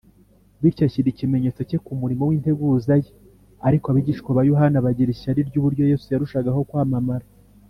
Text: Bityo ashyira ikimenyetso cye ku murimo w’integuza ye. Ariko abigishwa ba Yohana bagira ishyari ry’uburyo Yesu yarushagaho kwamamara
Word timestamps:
Bityo 0.61 0.83
ashyira 0.87 1.07
ikimenyetso 1.11 1.61
cye 1.69 1.77
ku 1.85 1.91
murimo 2.01 2.23
w’integuza 2.25 2.93
ye. 3.03 3.11
Ariko 3.67 3.85
abigishwa 3.87 4.29
ba 4.37 4.41
Yohana 4.49 4.83
bagira 4.85 5.09
ishyari 5.11 5.39
ry’uburyo 5.49 5.83
Yesu 5.91 6.05
yarushagaho 6.13 6.61
kwamamara 6.69 7.27